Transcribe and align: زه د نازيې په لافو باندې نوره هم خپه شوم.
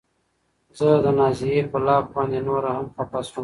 زه 0.77 0.87
د 1.05 1.07
نازيې 1.19 1.61
په 1.71 1.77
لافو 1.85 2.11
باندې 2.15 2.39
نوره 2.47 2.69
هم 2.77 2.85
خپه 2.95 3.19
شوم. 3.29 3.39